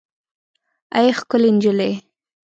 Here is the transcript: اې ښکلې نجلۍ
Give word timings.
اې 0.97 1.07
ښکلې 1.17 1.49
نجلۍ 1.55 1.93